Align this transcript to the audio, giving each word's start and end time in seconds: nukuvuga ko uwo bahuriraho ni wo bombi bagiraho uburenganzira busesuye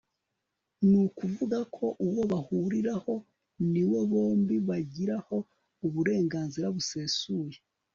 nukuvuga 0.89 1.57
ko 1.75 1.85
uwo 2.07 2.21
bahuriraho 2.31 3.13
ni 3.71 3.83
wo 3.89 3.99
bombi 4.11 4.55
bagiraho 4.67 5.37
uburenganzira 5.85 6.67
busesuye 6.75 7.57